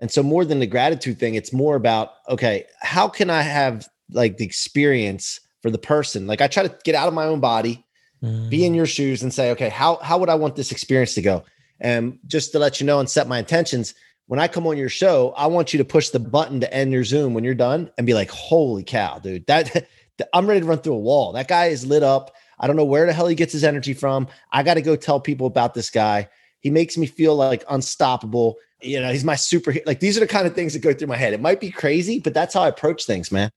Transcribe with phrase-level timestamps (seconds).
[0.00, 3.88] And so more than the gratitude thing, it's more about, okay, how can I have
[4.10, 6.26] like the experience for the person?
[6.26, 7.84] Like I try to get out of my own body,
[8.22, 8.48] mm.
[8.48, 8.76] be in mm.
[8.76, 11.44] your shoes and say, okay, how how would I want this experience to go?
[11.80, 13.94] And just to let you know and set my intentions,
[14.26, 16.92] when I come on your show, I want you to push the button to end
[16.92, 19.88] your Zoom when you're done and be like, holy cow, dude, that
[20.32, 21.32] I'm ready to run through a wall.
[21.32, 22.34] That guy is lit up.
[22.58, 24.28] I don't know where the hell he gets his energy from.
[24.52, 26.28] I got to go tell people about this guy.
[26.60, 29.74] He makes me feel like unstoppable you know, he's my super.
[29.86, 31.32] Like these are the kind of things that go through my head.
[31.32, 33.50] It might be crazy, but that's how I approach things, man.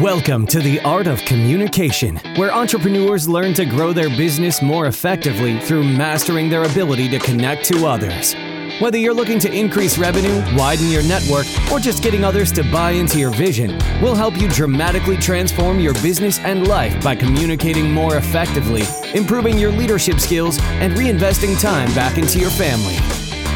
[0.00, 5.58] Welcome to the Art of Communication, where entrepreneurs learn to grow their business more effectively
[5.60, 8.34] through mastering their ability to connect to others.
[8.80, 12.92] Whether you're looking to increase revenue, widen your network, or just getting others to buy
[12.92, 18.16] into your vision, we'll help you dramatically transform your business and life by communicating more
[18.16, 18.82] effectively,
[19.14, 22.96] improving your leadership skills, and reinvesting time back into your family.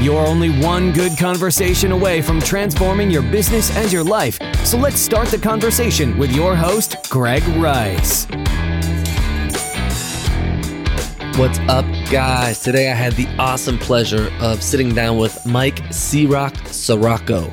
[0.00, 4.38] You're only one good conversation away from transforming your business and your life.
[4.64, 8.26] So let's start the conversation with your host, Greg Rice.
[11.36, 12.62] What's up, guys?
[12.62, 17.52] Today I had the awesome pleasure of sitting down with Mike C-Roc Ciorrocco.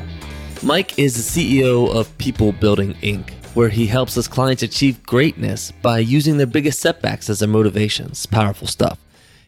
[0.62, 5.72] Mike is the CEO of People Building Inc., where he helps his clients achieve greatness
[5.72, 8.28] by using their biggest setbacks as their motivations.
[8.28, 9.00] Powerful stuff.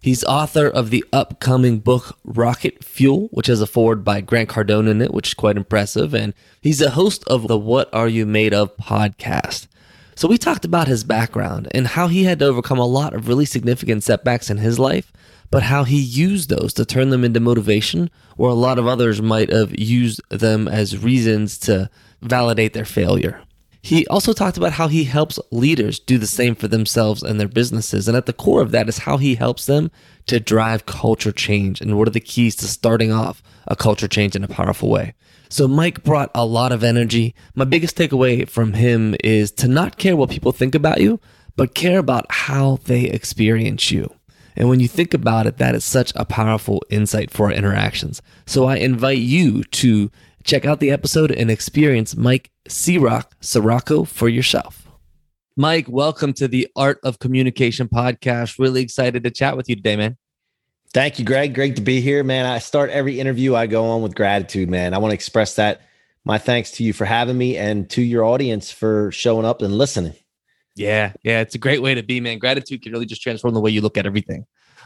[0.01, 4.89] He's author of the upcoming book Rocket Fuel, which has a forward by Grant Cardone
[4.89, 6.13] in it, which is quite impressive.
[6.13, 9.67] And he's a host of the What Are You Made Of podcast.
[10.15, 13.27] So we talked about his background and how he had to overcome a lot of
[13.27, 15.11] really significant setbacks in his life,
[15.51, 19.21] but how he used those to turn them into motivation, where a lot of others
[19.21, 21.89] might have used them as reasons to
[22.21, 23.41] validate their failure.
[23.87, 27.47] He also talked about how he helps leaders do the same for themselves and their
[27.47, 28.09] businesses.
[28.09, 29.91] And at the core of that is how he helps them
[30.25, 34.35] to drive culture change and what are the keys to starting off a culture change
[34.35, 35.13] in a powerful way.
[35.47, 37.33] So Mike brought a lot of energy.
[37.55, 41.21] My biggest takeaway from him is to not care what people think about you,
[41.55, 44.13] but care about how they experience you.
[44.57, 48.21] And when you think about it, that is such a powerful insight for our interactions.
[48.45, 50.11] So I invite you to
[50.47, 54.87] Check out the episode and experience Mike C-Roc Ciorrocco for yourself.
[55.57, 58.57] Mike, welcome to the Art of Communication podcast.
[58.57, 60.15] Really excited to chat with you today, man.
[60.93, 61.53] Thank you, Greg.
[61.53, 62.45] Great to be here, man.
[62.45, 64.93] I start every interview I go on with gratitude, man.
[64.93, 65.81] I want to express that
[66.23, 69.77] my thanks to you for having me and to your audience for showing up and
[69.77, 70.13] listening.
[70.75, 72.39] Yeah, yeah, it's a great way to be, man.
[72.39, 74.45] Gratitude can really just transform the way you look at everything.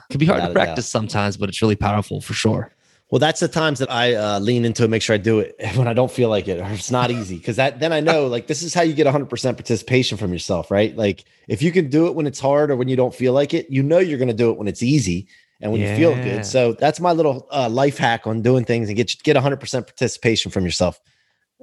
[0.10, 2.74] It can be hard Without to practice sometimes, but it's really powerful for sure.
[3.12, 5.56] Well, that's the times that I uh, lean into it, make sure I do it
[5.76, 7.38] when I don't feel like it, or it's not easy.
[7.38, 10.72] Because that then I know like this is how you get 100% participation from yourself,
[10.72, 10.96] right?
[10.96, 13.54] Like if you can do it when it's hard or when you don't feel like
[13.54, 15.28] it, you know you're going to do it when it's easy
[15.60, 15.92] and when yeah.
[15.92, 16.46] you feel good.
[16.46, 20.50] So that's my little uh, life hack on doing things and get get 100% participation
[20.50, 21.00] from yourself.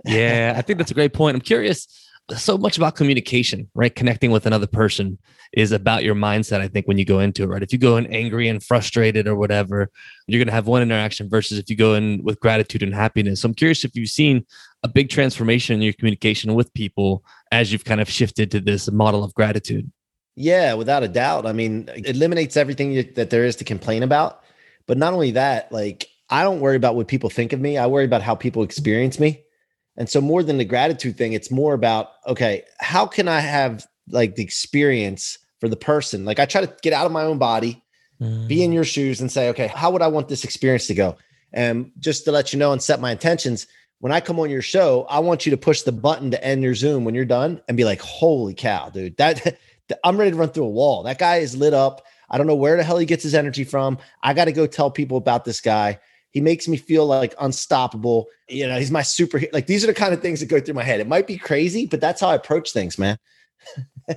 [0.05, 1.35] yeah, I think that's a great point.
[1.35, 3.95] I'm curious so much about communication, right?
[3.95, 5.19] Connecting with another person
[5.55, 6.61] is about your mindset.
[6.61, 7.63] I think when you go into it, right?
[7.63, 9.91] If you go in angry and frustrated or whatever,
[10.27, 13.41] you're going to have one interaction versus if you go in with gratitude and happiness.
[13.41, 14.45] So I'm curious if you've seen
[14.83, 18.91] a big transformation in your communication with people as you've kind of shifted to this
[18.91, 19.91] model of gratitude.
[20.37, 21.47] Yeah, without a doubt.
[21.47, 24.43] I mean, it eliminates everything that there is to complain about.
[24.87, 27.79] But not only that, like I don't worry about what people think of me.
[27.79, 29.43] I worry about how people experience me.
[29.99, 33.85] And so more than the gratitude thing, it's more about, okay, how can I have
[34.09, 36.25] like the experience for the person?
[36.25, 37.83] Like I try to get out of my own body,
[38.21, 38.47] mm.
[38.47, 38.75] be in mm.
[38.75, 41.19] your shoes and say, okay, how would I want this experience to go?
[41.53, 43.67] And just to let you know and set my intentions,
[43.99, 46.63] when I come on your show, I want you to push the button to end
[46.63, 49.59] your Zoom when you're done and be like, holy cow, dude, that
[50.05, 51.03] I'm ready to run through a wall.
[51.03, 52.05] That guy is lit up.
[52.31, 53.99] I don't know where the hell he gets his energy from.
[54.23, 55.99] I got to go tell people about this guy.
[56.39, 58.29] He makes me feel like unstoppable.
[58.49, 59.43] You know, he's my super.
[59.53, 61.01] Like these are the kind of things that go through my head.
[61.01, 63.19] It might be crazy, but that's how I approach things, man.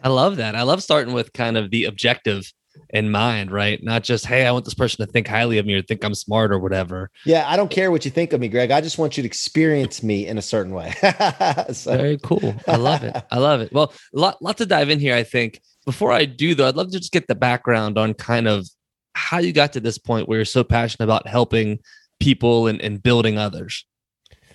[0.03, 0.55] I love that.
[0.55, 2.43] I love starting with kind of the objective
[2.91, 3.83] in mind, right?
[3.83, 6.13] Not just, hey, I want this person to think highly of me or think I'm
[6.13, 7.09] smart or whatever.
[7.25, 8.69] Yeah, I don't care what you think of me, Greg.
[8.69, 10.93] I just want you to experience me in a certain way.
[11.73, 11.97] so.
[11.97, 12.55] Very cool.
[12.67, 13.17] I love it.
[13.31, 13.73] I love it.
[13.73, 15.59] Well, a lot, lot to dive in here, I think.
[15.85, 18.67] Before I do, though, I'd love to just get the background on kind of
[19.13, 21.79] how you got to this point where you're so passionate about helping
[22.21, 23.85] people and, and building others?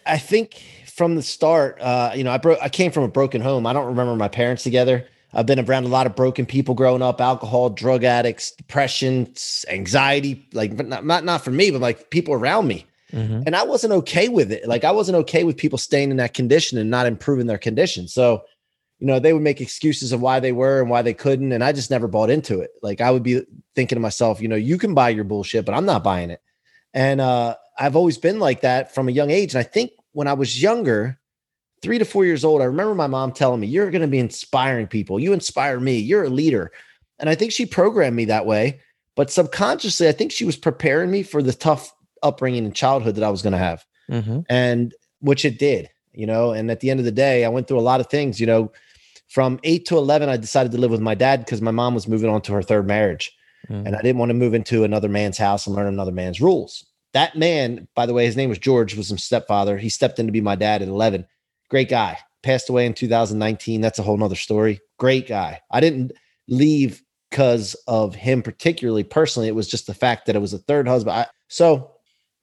[0.06, 2.58] I think from the start, uh, you know, I broke.
[2.62, 3.66] I came from a broken home.
[3.66, 5.06] I don't remember my parents together.
[5.34, 9.34] I've been around a lot of broken people growing up: alcohol, drug addicts, depression,
[9.68, 10.48] anxiety.
[10.52, 12.86] Like, not not, not for me, but like people around me.
[13.12, 13.42] Mm-hmm.
[13.46, 14.66] And I wasn't okay with it.
[14.66, 18.08] Like, I wasn't okay with people staying in that condition and not improving their condition.
[18.08, 18.42] So,
[18.98, 21.62] you know, they would make excuses of why they were and why they couldn't, and
[21.62, 22.70] I just never bought into it.
[22.82, 23.42] Like, I would be
[23.74, 26.40] thinking to myself, you know, you can buy your bullshit, but I'm not buying it.
[26.96, 29.54] And uh, I've always been like that from a young age.
[29.54, 31.20] And I think when I was younger,
[31.82, 34.18] three to four years old, I remember my mom telling me, You're going to be
[34.18, 35.20] inspiring people.
[35.20, 35.98] You inspire me.
[35.98, 36.72] You're a leader.
[37.18, 38.80] And I think she programmed me that way.
[39.14, 43.24] But subconsciously, I think she was preparing me for the tough upbringing and childhood that
[43.24, 43.84] I was going to have.
[44.10, 44.40] Mm-hmm.
[44.48, 46.52] And which it did, you know.
[46.52, 48.46] And at the end of the day, I went through a lot of things, you
[48.46, 48.72] know.
[49.28, 52.08] From eight to 11, I decided to live with my dad because my mom was
[52.08, 53.35] moving on to her third marriage.
[53.70, 53.86] Mm-hmm.
[53.86, 56.86] And I didn't want to move into another man's house and learn another man's rules.
[57.12, 59.78] That man, by the way, his name was George, was some stepfather.
[59.78, 61.26] He stepped in to be my dad at 11.
[61.70, 62.18] Great guy.
[62.42, 63.80] Passed away in 2019.
[63.80, 64.80] That's a whole nother story.
[64.98, 65.60] Great guy.
[65.70, 66.12] I didn't
[66.48, 69.48] leave because of him particularly personally.
[69.48, 71.16] It was just the fact that it was a third husband.
[71.16, 71.90] I, so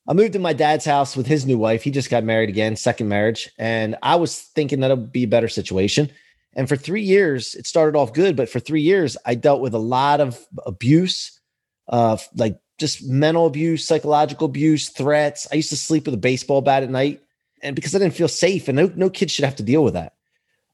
[0.08, 1.84] I moved to my dad's house with his new wife.
[1.84, 3.50] He just got married again, second marriage.
[3.58, 6.12] And I was thinking that it would be a better situation.
[6.56, 9.74] And for three years, it started off good, but for three years, I dealt with
[9.74, 11.40] a lot of abuse,
[11.88, 15.48] uh, like just mental abuse, psychological abuse, threats.
[15.52, 17.22] I used to sleep with a baseball bat at night.
[17.62, 19.94] And because I didn't feel safe, and no, no kid should have to deal with
[19.94, 20.14] that.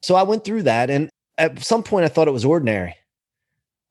[0.02, 0.90] So I went through that.
[0.90, 2.94] And at some point, I thought it was ordinary.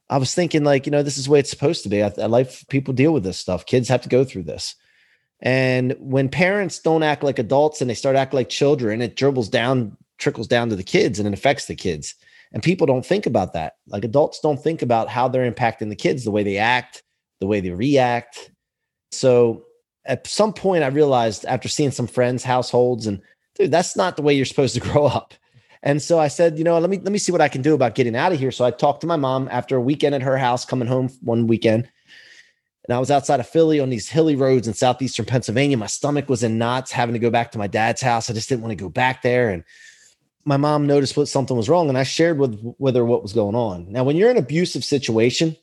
[0.10, 2.04] I was thinking, like, you know, this is the way it's supposed to be.
[2.04, 3.66] I, I like people deal with this stuff.
[3.66, 4.76] Kids have to go through this.
[5.42, 9.50] And when parents don't act like adults and they start acting like children, it dribbles
[9.50, 12.16] down, trickles down to the kids and it affects the kids.
[12.52, 13.78] And people don't think about that.
[13.88, 17.04] Like adults don't think about how they're impacting the kids, the way they act,
[17.40, 18.52] the way they react.
[19.12, 19.66] So
[20.06, 23.22] at some point, I realized after seeing some friends' households, and
[23.56, 25.34] dude, that's not the way you're supposed to grow up.
[25.82, 27.74] And so I said, you know, let me let me see what I can do
[27.74, 28.52] about getting out of here.
[28.52, 31.48] So I talked to my mom after a weekend at her house, coming home one
[31.48, 31.90] weekend.
[32.86, 35.78] And I was outside of Philly on these hilly roads in southeastern Pennsylvania.
[35.78, 38.30] My stomach was in knots, having to go back to my dad's house.
[38.30, 39.52] I just didn't want to go back there.
[39.52, 39.64] And
[40.46, 43.34] my mom noticed what something was wrong, and I shared with with her what was
[43.34, 43.92] going on.
[43.92, 45.56] Now, when you're in an abusive situation,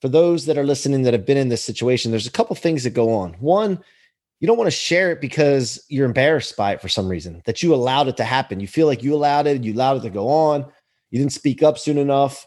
[0.00, 2.84] for those that are listening that have been in this situation, there's a couple things
[2.84, 3.34] that go on.
[3.34, 3.82] One,
[4.40, 7.62] you don't want to share it because you're embarrassed by it for some reason that
[7.62, 8.60] you allowed it to happen.
[8.60, 10.66] You feel like you allowed it, you allowed it to go on,
[11.10, 12.46] you didn't speak up soon enough.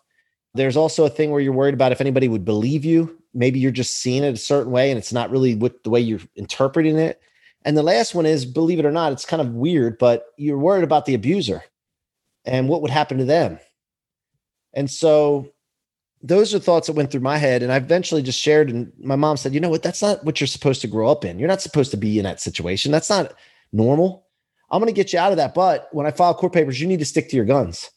[0.54, 3.18] There's also a thing where you're worried about if anybody would believe you.
[3.34, 6.00] Maybe you're just seeing it a certain way and it's not really what the way
[6.00, 7.22] you're interpreting it.
[7.66, 10.58] And the last one is believe it or not, it's kind of weird, but you're
[10.58, 11.64] worried about the abuser
[12.46, 13.60] and what would happen to them.
[14.74, 15.52] And so
[16.22, 19.16] those are thoughts that went through my head and i eventually just shared and my
[19.16, 19.84] mom said you know what?
[19.84, 21.40] That's not what you're supposed to grow up in.
[21.40, 22.92] You're not supposed to be in that situation.
[22.92, 23.34] That's not
[23.72, 24.26] normal.
[24.72, 26.88] I'm going to get you out of that but when i file court papers you
[26.88, 27.90] need to stick to your guns.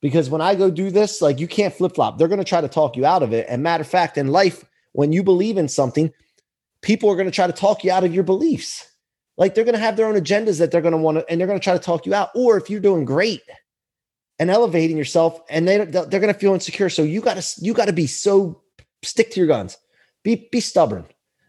[0.00, 2.18] Because when i go do this like you can't flip-flop.
[2.18, 3.46] They're going to try to talk you out of it.
[3.48, 6.12] And matter of fact in life when you believe in something
[6.80, 8.87] people are going to try to talk you out of your beliefs
[9.38, 11.40] like they're going to have their own agendas that they're going to want to and
[11.40, 12.30] they're going to try to talk you out.
[12.34, 13.42] Or if you're doing great
[14.38, 16.90] and elevating yourself and they they're going to feel insecure.
[16.90, 18.60] So you got to you got to be so
[19.02, 19.78] stick to your guns.
[20.24, 21.06] Be be stubborn.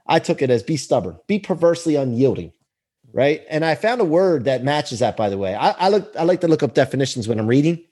[0.08, 1.18] I took it as be stubborn.
[1.28, 2.54] Be perversely unyielding
[3.14, 3.44] right?
[3.50, 5.56] And i found a word that matches that by the way.
[5.56, 7.84] I, I look i like to look up definitions when i'm reading.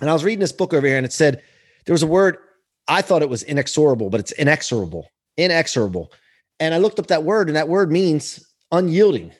[0.00, 1.42] And i was reading this book over here and it said
[1.86, 2.38] there was a word
[2.86, 6.12] i thought it was inexorable but it's inexorable inexorable.
[6.60, 9.32] And i looked up that word and that word means unyielding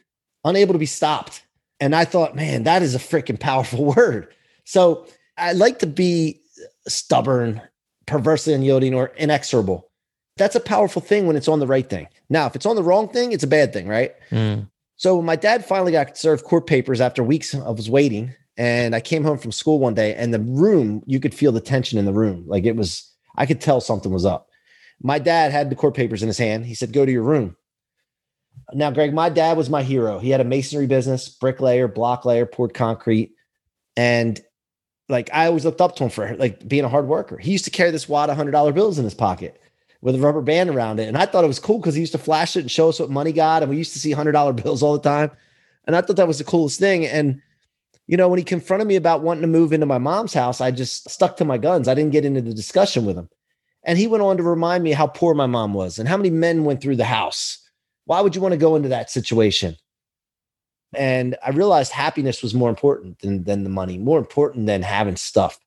[0.44, 1.42] unable to be stopped
[1.80, 4.28] and i thought man that is a freaking powerful word
[4.64, 5.06] so
[5.38, 6.42] I like to be
[6.86, 7.62] stubborn,
[8.06, 9.88] perversely unyielding, or inexorable.
[10.36, 12.08] That's a powerful thing when it's on the right thing.
[12.28, 14.12] Now, if it's on the wrong thing, it's a bad thing, right?
[14.30, 14.68] Mm.
[14.96, 18.94] So when my dad finally got served court papers after weeks of was waiting, and
[18.94, 21.98] I came home from school one day, and the room, you could feel the tension
[21.98, 22.44] in the room.
[22.46, 24.48] Like it was, I could tell something was up.
[25.00, 26.66] My dad had the court papers in his hand.
[26.66, 27.56] He said, Go to your room.
[28.72, 30.18] Now, Greg, my dad was my hero.
[30.18, 33.32] He had a masonry business, bricklayer, block layer, poured concrete.
[33.96, 34.40] And
[35.08, 37.38] like I always looked up to him for like being a hard worker.
[37.38, 39.60] He used to carry this wad of hundred dollar bills in his pocket
[40.00, 42.12] with a rubber band around it, and I thought it was cool because he used
[42.12, 44.32] to flash it and show us what money got, and we used to see hundred
[44.32, 45.30] dollar bills all the time,
[45.86, 47.06] and I thought that was the coolest thing.
[47.06, 47.40] And
[48.06, 50.70] you know, when he confronted me about wanting to move into my mom's house, I
[50.70, 51.88] just stuck to my guns.
[51.88, 53.28] I didn't get into the discussion with him,
[53.84, 56.30] and he went on to remind me how poor my mom was and how many
[56.30, 57.58] men went through the house.
[58.08, 59.76] Why would you want to go into that situation?
[60.94, 65.16] And I realized happiness was more important than, than the money, more important than having
[65.16, 65.60] stuff.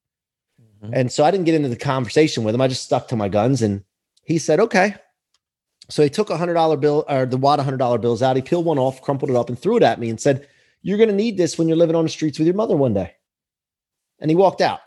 [0.60, 0.92] Mm-hmm.
[0.92, 2.62] And so I didn't get into the conversation with him.
[2.62, 3.84] I just stuck to my guns and
[4.24, 4.96] he said, okay.
[5.88, 8.36] So he took a hundred dollar bill or the wad of hundred dollar bills out.
[8.38, 10.48] He peeled one off, crumpled it up, and threw it at me and said,
[10.82, 13.14] You're gonna need this when you're living on the streets with your mother one day.
[14.20, 14.80] And he walked out.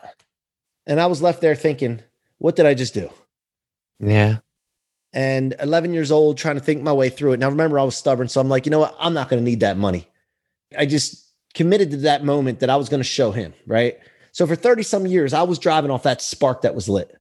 [0.87, 2.01] And I was left there thinking,
[2.39, 3.09] what did I just do?
[3.99, 4.37] Yeah.
[5.15, 7.39] And 11 years old, trying to think my way through it.
[7.39, 8.27] Now, remember, I was stubborn.
[8.27, 8.95] So I'm like, you know what?
[8.99, 10.07] I'm not going to need that money.
[10.77, 13.97] I just committed to that moment that I was going to show him, right?
[14.33, 17.17] So for 30 some years, I was driving off that spark that was lit.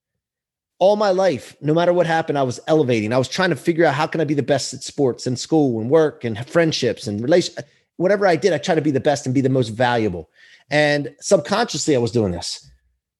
[0.78, 3.12] all my life, no matter what happened, I was elevating.
[3.12, 5.38] I was trying to figure out how can I be the best at sports and
[5.38, 7.54] school and work and friendships and relation.
[7.96, 10.28] Whatever I did, I tried to be the best and be the most valuable.
[10.70, 12.68] And subconsciously, I was doing this.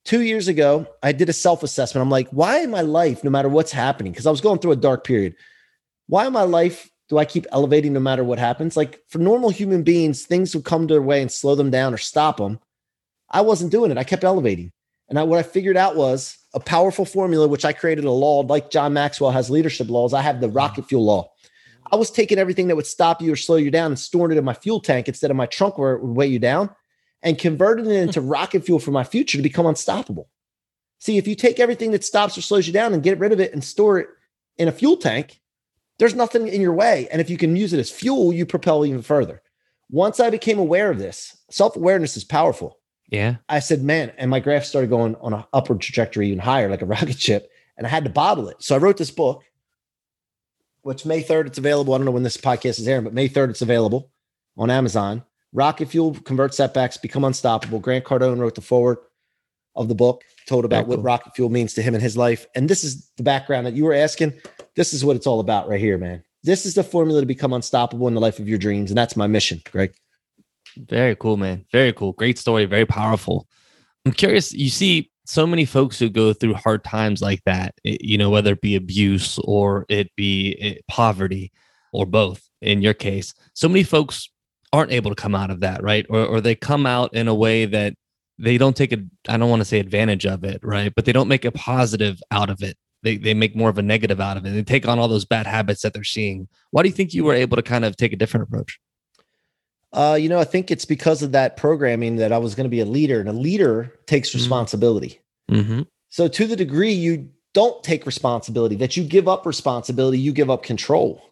[0.04, 2.02] Two years ago, I did a self assessment.
[2.02, 4.73] I'm like, why in my life, no matter what's happening, because I was going through
[4.73, 5.34] a dark period,
[6.08, 8.76] why in my life do I keep elevating no matter what happens?
[8.76, 11.99] Like for normal human beings, things would come their way and slow them down or
[11.99, 12.61] stop them.
[13.30, 13.99] I wasn't doing it.
[13.99, 14.73] I kept elevating.
[15.08, 18.40] And I, what I figured out was a powerful formula, which I created a law
[18.40, 20.12] like John Maxwell has leadership laws.
[20.12, 21.30] I have the rocket fuel law.
[21.92, 24.38] I was taking everything that would stop you or slow you down and storing it
[24.38, 26.70] in my fuel tank instead of my trunk where it would weigh you down
[27.25, 30.28] and converting it into rocket fuel for my future to become unstoppable.
[30.99, 33.40] See, if you take everything that stops or slows you down and get rid of
[33.40, 34.09] it and store it
[34.59, 35.40] in a fuel tank,
[35.99, 37.09] there's nothing in your way.
[37.11, 39.43] And if you can use it as fuel, you propel even further.
[39.90, 42.78] Once I became aware of this, self awareness is powerful.
[43.09, 43.37] Yeah.
[43.49, 46.83] I said, man, and my graph started going on an upward trajectory even higher, like
[46.83, 48.62] a rocket ship, and I had to bottle it.
[48.62, 49.45] So I wrote this book,
[50.83, 51.95] which May 3rd, it's available.
[51.95, 54.11] I don't know when this podcast is airing, but May 3rd, it's available
[54.57, 55.23] on Amazon.
[55.54, 57.78] Rocket Fuel, Convert Setbacks, Become Unstoppable.
[57.78, 58.99] Grant Cardone wrote the forward
[59.76, 60.96] of the book, told about cool.
[60.96, 62.46] what rocket fuel means to him in his life.
[62.54, 64.34] And this is the background that you were asking.
[64.76, 66.23] This is what it's all about right here, man.
[66.42, 68.90] This is the formula to become unstoppable in the life of your dreams.
[68.90, 69.94] And that's my mission, Greg.
[70.76, 71.64] Very cool, man.
[71.73, 72.12] Very cool.
[72.12, 72.64] Great story.
[72.66, 73.46] Very powerful.
[74.04, 78.18] I'm curious, you see so many folks who go through hard times like that, you
[78.18, 81.52] know, whether it be abuse or it be eh, poverty
[81.92, 83.34] or both in your case.
[83.54, 84.28] So many folks
[84.75, 86.04] aren't able to come out of that, right?
[86.11, 87.95] Or, or they come out in a way that
[88.38, 90.93] they don't take a, I don't want to say advantage of it, right?
[90.95, 92.76] But they don't make a positive out of it.
[93.04, 94.50] They, they make more of a negative out of it.
[94.50, 96.49] They take on all those bad habits that they're seeing.
[96.73, 98.81] Why do you think you were able to kind of take a different approach?
[99.93, 102.71] Uh, you know, I think it's because of that programming that I was going to
[102.71, 104.38] be a leader, and a leader takes mm-hmm.
[104.38, 105.21] responsibility.
[105.49, 105.83] Mm-hmm.
[106.09, 110.50] So, to the degree you don't take responsibility, that you give up responsibility, you give
[110.50, 111.23] up control.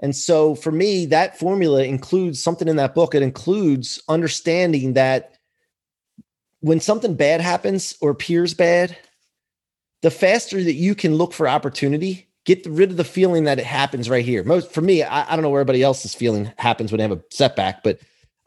[0.00, 3.14] And so, for me, that formula includes something in that book.
[3.14, 5.34] It includes understanding that
[6.60, 8.96] when something bad happens or appears bad,
[10.02, 13.66] the faster that you can look for opportunity, get rid of the feeling that it
[13.66, 14.44] happens right here.
[14.44, 17.12] Most for me, I, I don't know where everybody else's feeling happens when they have
[17.12, 17.98] a setback, but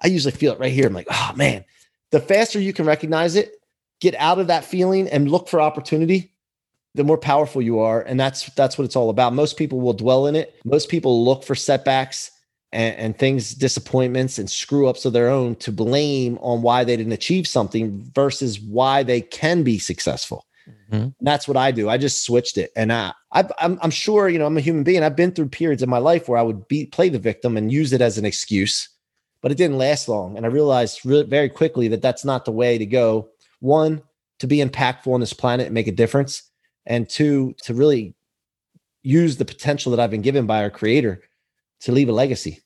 [0.01, 0.88] I usually feel it right here.
[0.88, 1.65] I'm like, oh man,
[2.12, 3.53] the faster you can recognize it,
[4.00, 6.34] get out of that feeling and look for opportunity,
[6.95, 8.01] the more powerful you are.
[8.01, 9.33] And that's that's what it's all about.
[9.33, 10.55] Most people will dwell in it.
[10.65, 12.31] Most people look for setbacks
[12.71, 16.95] and, and things, disappointments and screw ups of their own to blame on why they
[16.95, 20.45] didn't achieve something versus why they can be successful.
[20.91, 21.10] Mm-hmm.
[21.21, 21.89] That's what I do.
[21.89, 24.83] I just switched it, and I, I I'm, I'm sure you know I'm a human
[24.83, 25.03] being.
[25.03, 27.71] I've been through periods in my life where I would be play the victim and
[27.71, 28.89] use it as an excuse,
[29.41, 30.38] but it didn't last long.
[30.38, 33.29] And I realized really, very quickly that that's not the way to go.
[33.60, 34.01] One,
[34.39, 36.50] to be impactful on this planet and make a difference,
[36.85, 38.15] and two, to really
[39.03, 41.21] use the potential that I've been given by our Creator
[41.81, 42.61] to leave a legacy.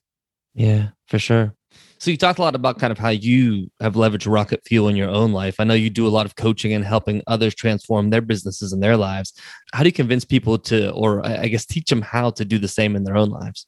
[0.54, 1.54] Yeah, for sure.
[1.98, 4.96] So you talked a lot about kind of how you have leveraged rocket fuel in
[4.96, 5.56] your own life.
[5.60, 8.84] I know you do a lot of coaching and helping others transform their businesses and
[8.84, 9.34] their lives.
[9.74, 12.68] How do you convince people to, or I guess teach them how to do the
[12.68, 13.66] same in their own lives?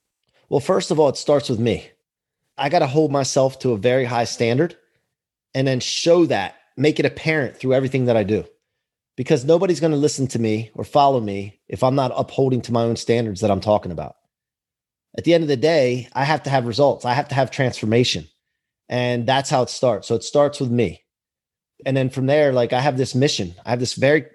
[0.50, 1.90] Well, first of all, it starts with me.
[2.58, 4.76] I got to hold myself to a very high standard
[5.54, 8.46] and then show that, make it apparent through everything that I do.
[9.18, 12.72] Because nobody's going to listen to me or follow me if I'm not upholding to
[12.72, 14.16] my own standards that I'm talking about
[15.18, 17.04] at the end of the day, I have to have results.
[17.04, 18.28] I have to have transformation.
[18.88, 20.08] And that's how it starts.
[20.08, 21.04] So it starts with me.
[21.86, 23.56] And then from there, like I have this mission.
[23.66, 24.26] I have this very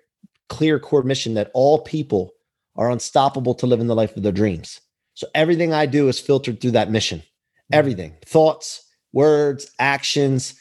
[0.49, 2.33] clear core mission that all people
[2.77, 4.81] are unstoppable to live in the life of their dreams.
[5.15, 7.21] So everything I do is filtered through that mission.
[7.21, 7.75] Mm-hmm.
[7.75, 10.55] Everything, thoughts, words, actions,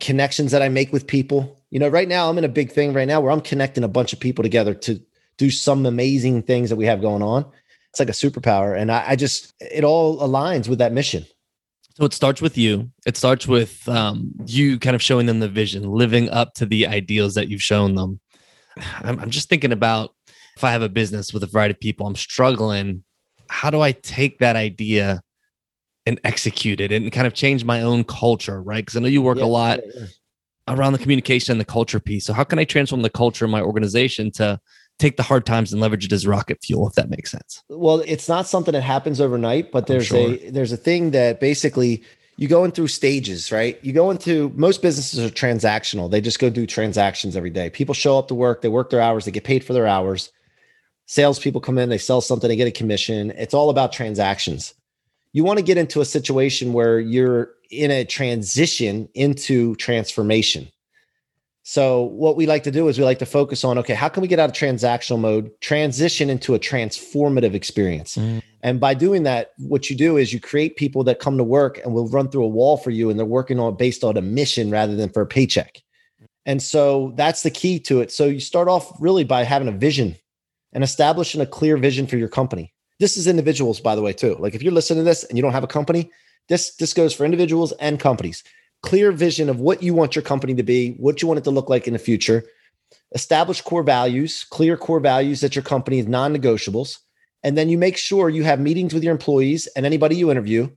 [0.00, 1.60] connections that I make with people.
[1.70, 3.88] You know, right now I'm in a big thing right now where I'm connecting a
[3.88, 5.00] bunch of people together to
[5.38, 7.44] do some amazing things that we have going on
[7.96, 8.78] it's like a superpower.
[8.78, 11.24] And I, I just, it all aligns with that mission.
[11.94, 12.90] So it starts with you.
[13.06, 16.86] It starts with um, you kind of showing them the vision, living up to the
[16.86, 18.20] ideals that you've shown them.
[19.00, 20.14] I'm, I'm just thinking about
[20.56, 23.02] if I have a business with a variety of people, I'm struggling.
[23.48, 25.22] How do I take that idea
[26.06, 28.84] and execute it and kind of change my own culture, right?
[28.84, 30.02] Because I know you work yeah, a lot yeah,
[30.68, 30.74] yeah.
[30.74, 32.24] around the communication and the culture piece.
[32.24, 34.60] So how can I transform the culture in my organization to
[34.98, 38.02] take the hard times and leverage it as rocket fuel if that makes sense well
[38.06, 40.32] it's not something that happens overnight but there's sure.
[40.32, 42.02] a there's a thing that basically
[42.36, 46.38] you go in through stages right you go into most businesses are transactional they just
[46.38, 49.30] go do transactions every day people show up to work they work their hours they
[49.30, 50.32] get paid for their hours
[51.06, 54.74] salespeople come in they sell something they get a commission it's all about transactions
[55.36, 60.68] you want to get into a situation where you're in a transition into transformation
[61.68, 64.22] So what we like to do is we like to focus on okay, how can
[64.22, 68.16] we get out of transactional mode, transition into a transformative experience?
[68.16, 68.40] Mm.
[68.62, 71.80] And by doing that, what you do is you create people that come to work
[71.82, 74.22] and will run through a wall for you and they're working on based on a
[74.22, 75.82] mission rather than for a paycheck.
[76.44, 78.12] And so that's the key to it.
[78.12, 80.14] So you start off really by having a vision
[80.72, 82.72] and establishing a clear vision for your company.
[82.98, 84.36] This is individuals by the way too.
[84.38, 86.10] Like if you're listening to this and you don't have a company,
[86.48, 88.42] this this goes for individuals and companies
[88.82, 91.50] clear vision of what you want your company to be, what you want it to
[91.50, 92.44] look like in the future,
[93.14, 96.98] establish core values, clear core values that your company is non negotiables.
[97.42, 100.68] And then you make sure you have meetings with your employees and anybody you interview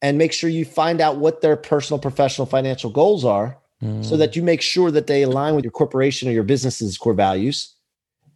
[0.00, 4.04] and make sure you find out what their personal, professional, financial goals are mm.
[4.04, 7.14] so that you make sure that they align with your corporation or your business's core
[7.14, 7.74] values.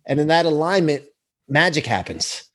[0.06, 1.04] And in that alignment,
[1.48, 2.47] magic happens.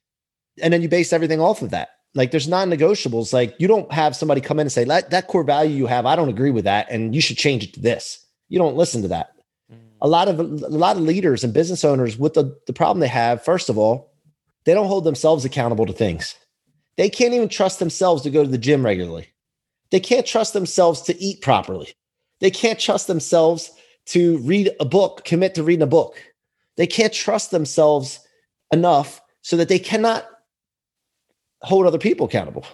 [0.62, 1.90] And then you base everything off of that.
[2.16, 3.34] Like there's non-negotiables.
[3.34, 6.06] Like you don't have somebody come in and say, that, that core value you have,
[6.06, 6.88] I don't agree with that.
[6.90, 8.24] And you should change it to this.
[8.50, 9.34] You don't listen to that.
[9.72, 9.78] Mm.
[10.02, 13.08] A lot of a lot of leaders and business owners, with the, the problem they
[13.08, 14.14] have, first of all,
[14.66, 16.36] they don't hold themselves accountable to things.
[16.98, 19.30] They can't even trust themselves to go to the gym regularly.
[19.90, 21.94] They can't trust themselves to eat properly.
[22.40, 23.72] They can't trust themselves
[24.08, 26.22] to read a book, commit to reading a book.
[26.78, 28.20] They can't trust themselves
[28.72, 30.28] enough so that they cannot
[31.64, 32.66] hold other people accountable.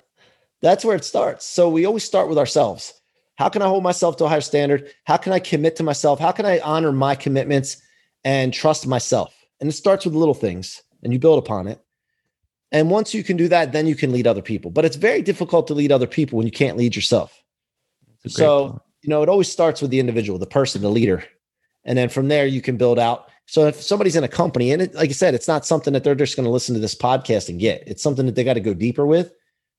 [0.61, 1.45] That's where it starts.
[1.45, 2.93] So we always start with ourselves.
[3.37, 4.91] How can I hold myself to a higher standard?
[5.05, 6.19] How can I commit to myself?
[6.19, 7.77] How can I honor my commitments
[8.25, 9.33] and trust myself?
[9.61, 11.79] And it starts with little things and you build upon it.
[12.71, 14.69] And once you can do that, then you can lead other people.
[14.69, 17.41] But it's very difficult to lead other people when you can't lead yourself.
[18.27, 18.81] So, point.
[19.01, 21.23] you know, it always starts with the individual, the person, the leader.
[21.85, 24.83] And then from there, you can build out so if somebody's in a company, and
[24.83, 26.93] it, like I said, it's not something that they're just going to listen to this
[26.93, 27.83] podcast and get.
[27.87, 29.33] It's something that they got to go deeper with.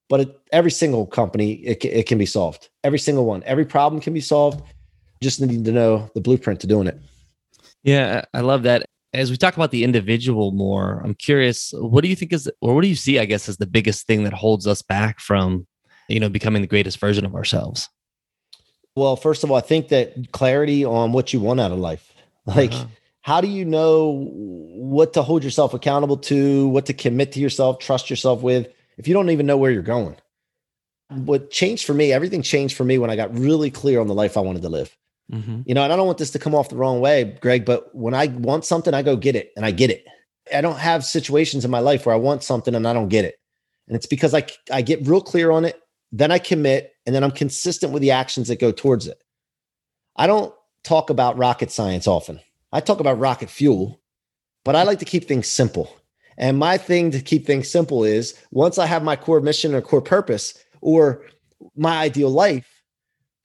[0.08, 2.68] But it, every single company, it, it can be solved.
[2.82, 4.64] Every single one, every problem can be solved.
[5.22, 6.98] Just need to know the blueprint to doing it.
[7.84, 8.86] Yeah, I love that.
[9.14, 12.74] As we talk about the individual more, I'm curious, what do you think is, or
[12.74, 15.68] what do you see, I guess, as the biggest thing that holds us back from,
[16.08, 17.88] you know, becoming the greatest version of ourselves?
[18.96, 22.12] Well, first of all, I think that clarity on what you want out of life.
[22.46, 22.86] Like, uh-huh
[23.22, 27.78] how do you know what to hold yourself accountable to, what to commit to yourself,
[27.78, 30.16] trust yourself with, if you don't even know where you're going?
[31.10, 34.14] What changed for me, everything changed for me when I got really clear on the
[34.14, 34.96] life I wanted to live.
[35.32, 35.62] Mm-hmm.
[35.66, 37.94] You know, and I don't want this to come off the wrong way, Greg, but
[37.94, 40.04] when I want something, I go get it and I get it.
[40.54, 43.24] I don't have situations in my life where I want something and I don't get
[43.24, 43.36] it.
[43.86, 45.80] And it's because I, I get real clear on it,
[46.12, 49.22] then I commit, and then I'm consistent with the actions that go towards it.
[50.16, 50.54] I don't
[50.84, 52.40] talk about rocket science often.
[52.72, 54.00] I talk about rocket fuel,
[54.64, 55.94] but I like to keep things simple.
[56.36, 59.82] And my thing to keep things simple is once I have my core mission or
[59.82, 61.26] core purpose or
[61.76, 62.66] my ideal life,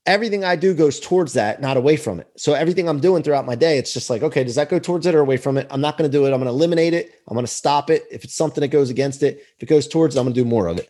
[0.05, 2.27] everything I do goes towards that, not away from it.
[2.38, 5.05] So everything I'm doing throughout my day, it's just like, okay, does that go towards
[5.05, 5.67] it or away from it?
[5.71, 6.29] I'm not going to do it.
[6.29, 7.21] I'm going to eliminate it.
[7.27, 8.05] I'm going to stop it.
[8.11, 10.41] If it's something that goes against it, if it goes towards it, I'm going to
[10.41, 10.89] do more of it.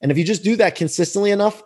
[0.00, 1.62] And if you just do that consistently enough,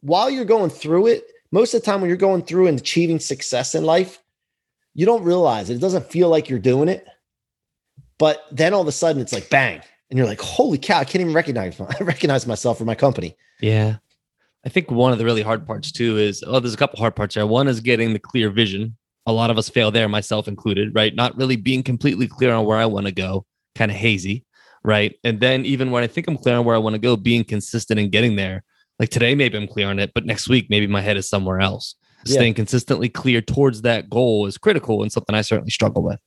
[0.00, 3.18] while you're going through it, most of the time when you're going through and achieving
[3.18, 4.20] success in life,
[4.98, 5.76] you don't realize it.
[5.76, 7.06] It doesn't feel like you're doing it.
[8.18, 9.80] But then all of a sudden it's like bang.
[10.10, 13.36] And you're like, holy cow, I can't even recognize I recognize myself or my company.
[13.60, 13.98] Yeah.
[14.66, 17.14] I think one of the really hard parts too is oh, there's a couple hard
[17.14, 17.46] parts there.
[17.46, 18.96] One is getting the clear vision.
[19.26, 21.14] A lot of us fail there, myself included, right?
[21.14, 24.44] Not really being completely clear on where I want to go, kind of hazy,
[24.82, 25.16] right?
[25.22, 27.44] And then even when I think I'm clear on where I want to go, being
[27.44, 28.64] consistent and getting there.
[28.98, 31.60] Like today, maybe I'm clear on it, but next week, maybe my head is somewhere
[31.60, 36.20] else staying consistently clear towards that goal is critical and something I certainly struggle with.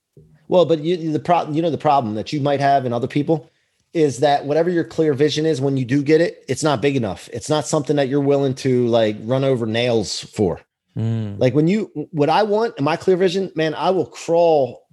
[0.48, 3.06] Well, but you, the problem, you know, the problem that you might have in other
[3.06, 3.50] people
[3.94, 6.96] is that whatever your clear vision is, when you do get it, it's not big
[6.96, 7.28] enough.
[7.32, 10.60] It's not something that you're willing to like run over nails for.
[10.96, 11.38] Mm.
[11.38, 14.86] Like when you, what I want in my clear vision, man, I will crawl,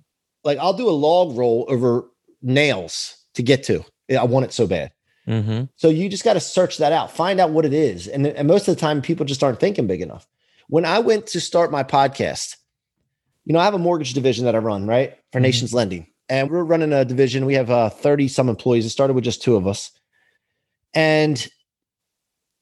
[0.44, 2.06] like I'll do a log roll over
[2.42, 3.84] nails to get to.
[4.18, 4.92] I want it so bad.
[5.28, 5.66] Mm-hmm.
[5.76, 8.08] So you just got to search that out, find out what it is.
[8.08, 10.28] And, and most of the time, people just aren't thinking big enough.
[10.70, 12.56] When I went to start my podcast,
[13.44, 15.18] you know, I have a mortgage division that I run, right?
[15.32, 15.44] For mm-hmm.
[15.44, 16.08] Nations Lending.
[16.30, 17.48] And we're running a division.
[17.48, 18.86] We have uh, 30 some employees.
[18.86, 19.92] It started with just two of us.
[20.94, 21.48] And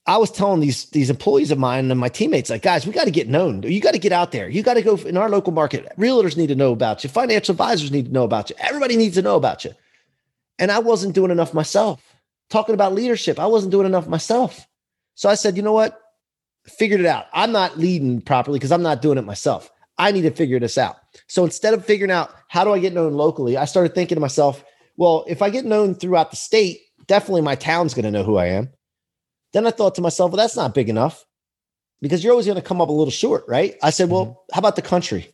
[0.05, 3.03] I was telling these these employees of mine and my teammates, like, guys, we got
[3.03, 3.61] to get known.
[3.63, 4.47] You got to get out there.
[4.47, 5.85] You got to go in our local market.
[5.97, 7.09] Realtors need to know about you.
[7.09, 8.55] Financial advisors need to know about you.
[8.57, 9.73] Everybody needs to know about you.
[10.59, 12.01] And I wasn't doing enough myself.
[12.49, 14.65] Talking about leadership, I wasn't doing enough myself.
[15.15, 15.99] So I said, you know what?
[16.69, 17.25] Figured it out.
[17.33, 19.71] I'm not leading properly because I'm not doing it myself.
[19.97, 20.97] I need to figure this out.
[21.27, 24.21] So instead of figuring out how do I get known locally, I started thinking to
[24.21, 24.63] myself,
[24.95, 28.37] well, if I get known throughout the state, definitely my town's going to know who
[28.37, 28.69] I am.
[29.53, 31.25] Then I thought to myself, well, that's not big enough
[32.01, 33.75] because you're always going to come up a little short, right?
[33.81, 34.53] I said, well, mm-hmm.
[34.53, 35.33] how about the country?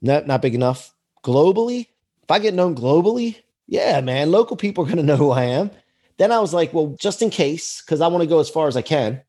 [0.00, 0.94] Not not big enough.
[1.24, 1.88] Globally,
[2.22, 5.44] if I get known globally, yeah, man, local people are going to know who I
[5.44, 5.70] am.
[6.18, 8.66] Then I was like, well, just in case, because I want to go as far
[8.66, 9.22] as I can.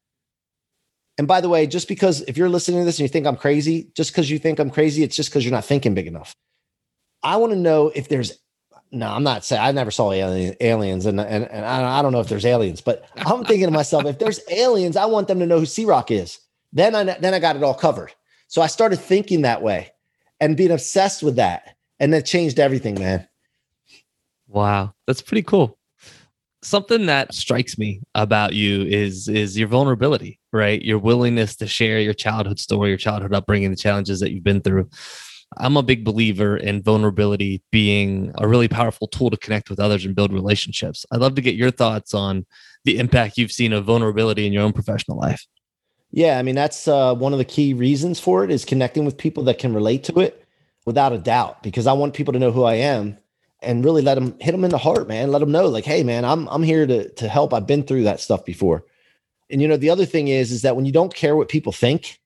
[1.20, 3.36] And by the way, just because if you're listening to this and you think I'm
[3.36, 6.34] crazy, just because you think I'm crazy, it's just because you're not thinking big enough.
[7.22, 8.40] I want to know if there's
[8.94, 12.22] no, I'm not saying I never saw alien, aliens, and and, and I, don't know
[12.22, 15.46] if there's aliens, but I'm thinking to myself, if there's aliens, I want them to
[15.46, 16.40] know who C-Roc is.
[16.72, 18.14] Then I then I got it all covered.
[18.48, 19.92] So I started thinking that way
[20.40, 23.28] and being obsessed with that, and that changed everything, man.
[24.48, 25.79] Wow, that's pretty cool.
[26.62, 30.82] Something that strikes me about you is is your vulnerability, right?
[30.82, 34.62] Your willingness to share your childhood story, your childhood upbringing, the challenges that you've been
[34.62, 34.90] through.
[35.58, 40.06] I'm a big believer in vulnerability being a really powerful tool to connect with others
[40.06, 41.06] and build relationships.
[41.12, 42.46] I'd love to get your thoughts on
[42.86, 45.46] the impact you've seen of vulnerability in your own professional life.
[46.12, 49.18] Yeah, I mean that's uh, one of the key reasons for it is connecting with
[49.18, 50.46] people that can relate to it
[50.86, 51.64] without a doubt.
[51.64, 53.18] Because I want people to know who I am
[53.62, 55.32] and really let them hit them in the heart, man.
[55.32, 57.54] Let them know, like, hey, man, I'm I'm here to to help.
[57.54, 58.86] I've been through that stuff before.
[59.50, 61.72] And you know, the other thing is, is that when you don't care what people
[61.72, 62.20] think,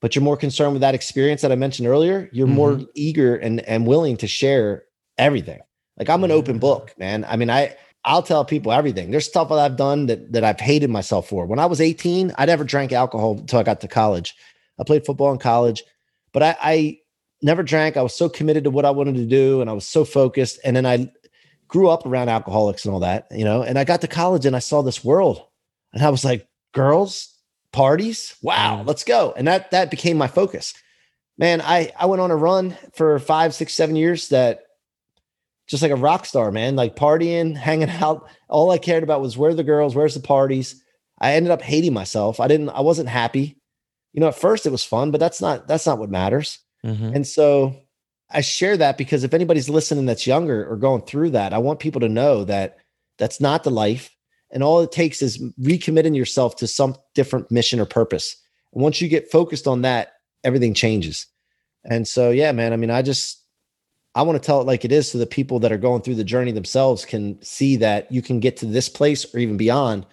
[0.00, 2.56] but you're more concerned with that experience that I mentioned earlier, you're mm-hmm.
[2.56, 4.84] more eager and and willing to share
[5.16, 5.60] everything.
[5.98, 7.24] Like I'm an open book, man.
[7.28, 7.74] I mean, I
[8.04, 9.10] I'll tell people everything.
[9.10, 11.46] There's stuff that I've done that that I've hated myself for.
[11.46, 14.34] When I was 18, I never drank alcohol until I got to college.
[14.78, 15.82] I played football in college,
[16.32, 16.98] but I, I
[17.42, 17.96] never drank.
[17.96, 20.58] I was so committed to what I wanted to do, and I was so focused.
[20.64, 21.10] And then I
[21.68, 23.62] grew up around alcoholics and all that, you know.
[23.62, 25.44] And I got to college and I saw this world,
[25.92, 27.34] and I was like, girls,
[27.72, 28.86] parties, wow, mm.
[28.86, 29.32] let's go.
[29.36, 30.74] And that that became my focus.
[31.36, 34.62] Man, I I went on a run for five, six, seven years that
[35.66, 38.28] just like a rock star, man, like partying, hanging out.
[38.48, 40.82] All I cared about was where the girls, where's the parties.
[41.20, 42.38] I ended up hating myself.
[42.38, 43.56] I didn't, I wasn't happy.
[44.12, 46.58] You know, at first it was fun, but that's not that's not what matters.
[46.84, 47.14] Mm-hmm.
[47.14, 47.76] And so
[48.30, 51.80] I share that because if anybody's listening that's younger or going through that, I want
[51.80, 52.76] people to know that
[53.18, 54.14] that's not the life.
[54.50, 58.36] And all it takes is recommitting yourself to some different mission or purpose.
[58.72, 60.12] And once you get focused on that,
[60.44, 61.26] everything changes.
[61.84, 63.42] And so, yeah, man, I mean, I just,
[64.14, 66.16] I want to tell it like it is so that people that are going through
[66.16, 70.06] the journey themselves can see that you can get to this place or even beyond,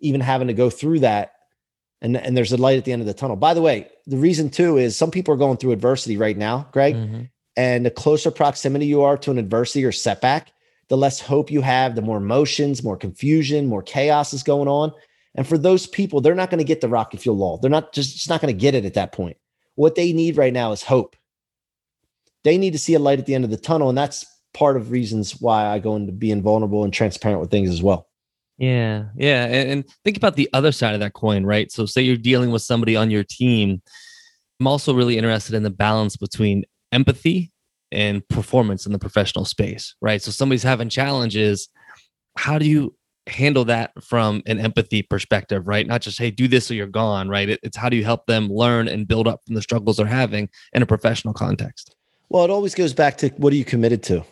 [0.00, 1.32] even having to go through that.
[2.02, 3.36] And, and there's a light at the end of the tunnel.
[3.36, 6.68] By the way, the reason too is some people are going through adversity right now,
[6.72, 6.94] Greg.
[6.94, 7.22] Mm-hmm.
[7.56, 10.52] And the closer proximity you are to an adversity or setback,
[10.88, 14.92] the less hope you have, the more emotions, more confusion, more chaos is going on.
[15.34, 17.56] And for those people, they're not going to get the rocket fuel law.
[17.58, 19.38] They're not just, just not going to get it at that point.
[19.74, 21.16] What they need right now is hope
[22.44, 23.88] they need to see a light at the end of the tunnel.
[23.88, 27.70] And that's part of reasons why I go into being vulnerable and transparent with things
[27.70, 28.08] as well.
[28.58, 29.06] Yeah.
[29.16, 29.44] Yeah.
[29.44, 31.70] And, and think about the other side of that coin, right?
[31.70, 33.82] So, say you're dealing with somebody on your team.
[34.60, 37.52] I'm also really interested in the balance between empathy
[37.92, 40.22] and performance in the professional space, right?
[40.22, 41.68] So, somebody's having challenges.
[42.38, 42.94] How do you
[43.26, 45.86] handle that from an empathy perspective, right?
[45.86, 47.48] Not just, hey, do this or you're gone, right?
[47.48, 50.06] It, it's how do you help them learn and build up from the struggles they're
[50.06, 51.94] having in a professional context?
[52.28, 54.24] Well, it always goes back to what are you committed to?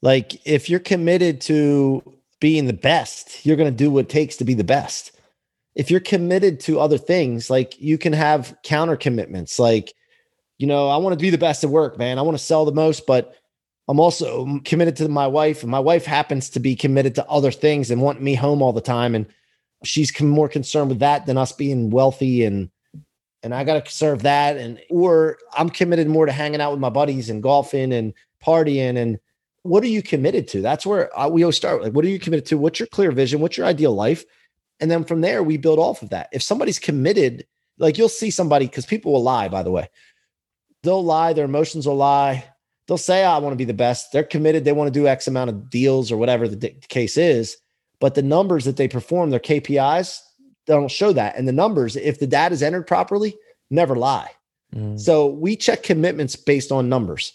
[0.00, 2.02] Like, if you're committed to
[2.42, 5.12] being the best, you're going to do what it takes to be the best.
[5.76, 9.94] If you're committed to other things, like you can have counter commitments, like,
[10.58, 12.18] you know, I want to be the best at work, man.
[12.18, 13.36] I want to sell the most, but
[13.86, 17.52] I'm also committed to my wife, and my wife happens to be committed to other
[17.52, 19.14] things and want me home all the time.
[19.14, 19.24] And
[19.84, 22.70] she's more concerned with that than us being wealthy and
[23.44, 24.56] and I got to serve that.
[24.56, 28.96] And, or I'm committed more to hanging out with my buddies and golfing and partying.
[28.96, 29.18] And
[29.62, 30.60] what are you committed to?
[30.60, 31.82] That's where I, we always start.
[31.82, 32.58] Like, what are you committed to?
[32.58, 33.40] What's your clear vision?
[33.40, 34.24] What's your ideal life?
[34.80, 36.28] And then from there, we build off of that.
[36.32, 37.46] If somebody's committed,
[37.78, 39.88] like you'll see somebody, because people will lie, by the way,
[40.82, 42.44] they'll lie, their emotions will lie.
[42.88, 44.10] They'll say, I want to be the best.
[44.12, 44.64] They're committed.
[44.64, 47.56] They want to do X amount of deals or whatever the case is.
[48.00, 50.18] But the numbers that they perform, their KPIs,
[50.66, 51.36] they don't show that.
[51.36, 53.36] And the numbers, if the data is entered properly,
[53.70, 54.30] never lie.
[54.74, 54.98] Mm.
[54.98, 57.32] So we check commitments based on numbers.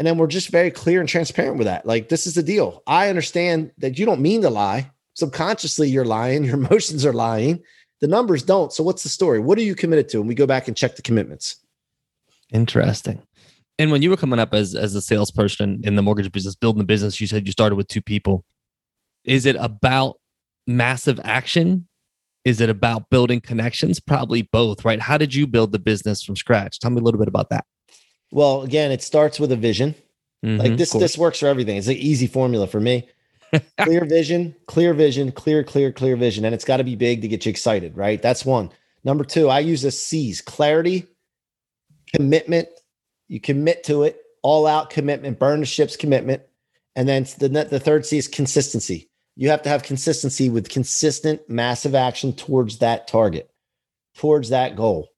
[0.00, 1.84] And then we're just very clear and transparent with that.
[1.84, 2.82] Like, this is the deal.
[2.86, 4.90] I understand that you don't mean to lie.
[5.12, 6.42] Subconsciously, you're lying.
[6.46, 7.62] Your emotions are lying.
[8.00, 8.72] The numbers don't.
[8.72, 9.40] So, what's the story?
[9.40, 10.20] What are you committed to?
[10.20, 11.56] And we go back and check the commitments.
[12.50, 13.20] Interesting.
[13.78, 16.78] And when you were coming up as, as a salesperson in the mortgage business, building
[16.78, 18.42] the business, you said you started with two people.
[19.24, 20.16] Is it about
[20.66, 21.86] massive action
[22.44, 24.00] is it about building connections?
[24.00, 25.00] Probably both, right?
[25.00, 26.78] How did you build the business from scratch?
[26.80, 27.66] Tell me a little bit about that.
[28.30, 29.94] Well, again, it starts with a vision.
[30.44, 31.76] Mm-hmm, like this, this works for everything.
[31.76, 33.08] It's an easy formula for me.
[33.78, 36.44] clear vision, clear vision, clear, clear, clear vision.
[36.44, 38.22] And it's got to be big to get you excited, right?
[38.22, 38.70] That's one.
[39.04, 41.06] Number two, I use the C's clarity,
[42.14, 42.68] commitment,
[43.28, 46.42] you commit to it, all out commitment, burn the ships commitment.
[46.96, 49.08] And then the, the third C is consistency.
[49.36, 53.50] You have to have consistency with consistent, massive action towards that target,
[54.16, 55.08] towards that goal.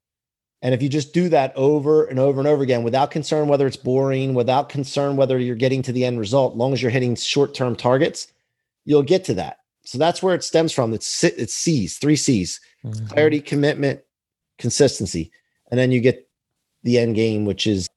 [0.63, 3.67] And if you just do that over and over and over again without concern whether
[3.67, 7.15] it's boring, without concern whether you're getting to the end result, long as you're hitting
[7.15, 8.31] short term targets,
[8.85, 9.57] you'll get to that.
[9.83, 10.93] So that's where it stems from.
[10.93, 13.07] It's it's C's, three C's: mm-hmm.
[13.07, 13.99] clarity, commitment,
[14.57, 15.31] consistency,
[15.69, 16.29] and then you get
[16.83, 17.89] the end game, which is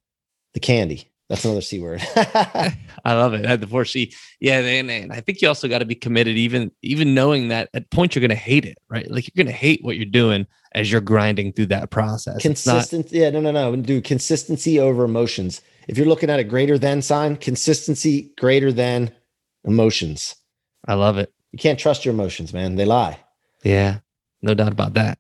[0.52, 1.08] the candy.
[1.28, 2.00] That's another C word.
[2.16, 3.60] I love it.
[3.60, 4.12] The four C.
[4.40, 4.60] Yeah.
[4.60, 7.90] And, and I think you also got to be committed, even, even knowing that at
[7.90, 9.10] points you're going to hate it, right?
[9.10, 12.40] Like you're going to hate what you're doing as you're grinding through that process.
[12.42, 13.18] Consistency.
[13.18, 13.30] Yeah.
[13.30, 13.74] No, no, no.
[13.74, 15.62] Do consistency over emotions.
[15.88, 19.12] If you're looking at a greater than sign, consistency greater than
[19.64, 20.36] emotions.
[20.86, 21.32] I love it.
[21.50, 22.76] You can't trust your emotions, man.
[22.76, 23.18] They lie.
[23.64, 23.98] Yeah.
[24.42, 25.18] No doubt about that.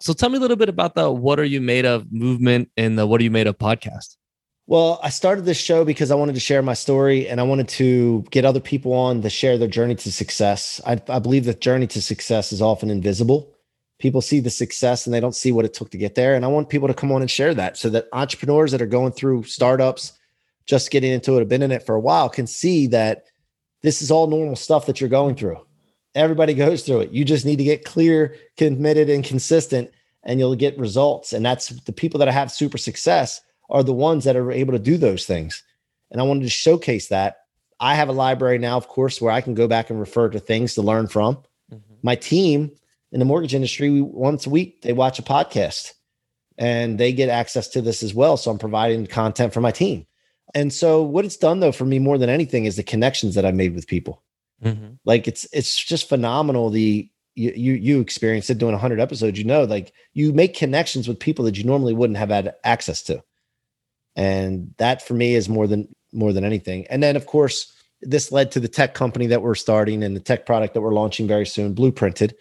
[0.00, 2.98] So tell me a little bit about the what are you made of movement and
[2.98, 4.16] the what are you made of podcast?
[4.66, 7.68] Well, I started this show because I wanted to share my story and I wanted
[7.68, 10.80] to get other people on to share their journey to success.
[10.86, 13.52] I, I believe that journey to success is often invisible.
[13.98, 16.34] People see the success and they don't see what it took to get there.
[16.34, 18.86] And I want people to come on and share that so that entrepreneurs that are
[18.86, 20.14] going through startups,
[20.64, 23.24] just getting into it, have been in it for a while, can see that
[23.82, 25.58] this is all normal stuff that you're going through.
[26.14, 27.10] Everybody goes through it.
[27.10, 29.90] You just need to get clear, committed, and consistent,
[30.22, 31.34] and you'll get results.
[31.34, 34.78] And that's the people that have super success are the ones that are able to
[34.78, 35.62] do those things.
[36.10, 37.38] And I wanted to showcase that.
[37.80, 40.38] I have a library now, of course, where I can go back and refer to
[40.38, 41.36] things to learn from.
[41.72, 41.94] Mm-hmm.
[42.02, 42.70] My team
[43.12, 45.92] in the mortgage industry, once a week, they watch a podcast
[46.56, 48.36] and they get access to this as well.
[48.36, 50.06] So I'm providing content for my team.
[50.54, 53.44] And so what it's done though for me more than anything is the connections that
[53.44, 54.22] I made with people.
[54.62, 54.94] Mm-hmm.
[55.04, 59.44] Like it's it's just phenomenal the you you you experienced it doing 100 episodes you
[59.44, 63.22] know like you make connections with people that you normally wouldn't have had access to
[64.16, 66.86] and that for me is more than more than anything.
[66.88, 67.72] And then of course
[68.02, 70.92] this led to the tech company that we're starting and the tech product that we're
[70.92, 72.34] launching very soon blueprinted.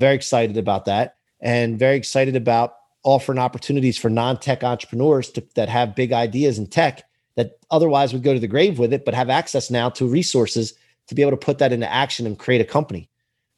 [0.00, 5.68] Very excited about that and very excited about offering opportunities for non-tech entrepreneurs to, that
[5.68, 7.02] have big ideas in tech
[7.36, 10.74] that otherwise would go to the grave with it but have access now to resources
[11.08, 13.08] to be able to put that into action and create a company.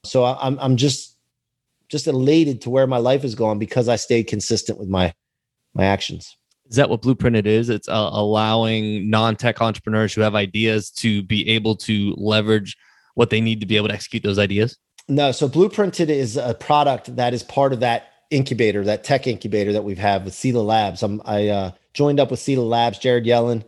[0.05, 1.17] So i'm, I'm just
[1.89, 5.15] just elated to where my life has gone because i stayed consistent with my
[5.75, 6.37] my actions
[6.69, 7.69] is that what blueprinted is?
[7.69, 12.77] It's uh, allowing non-tech entrepreneurs who have ideas to be able to leverage
[13.15, 14.77] what they need to be able to execute those ideas?
[15.09, 19.73] No so blueprinted is a product that is part of that incubator that tech incubator
[19.73, 21.03] that we've had with Sela labs.
[21.03, 23.65] I'm, i uh, joined up with Sela labs jared yellin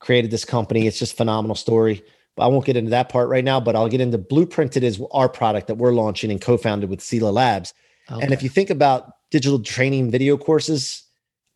[0.00, 0.86] created this company.
[0.86, 2.04] It's just phenomenal story.
[2.36, 5.00] But i won't get into that part right now but i'll get into blueprinted is
[5.12, 7.72] our product that we're launching and co-founded with Sela labs.
[8.10, 8.24] Okay.
[8.24, 11.04] and if you think about digital training video courses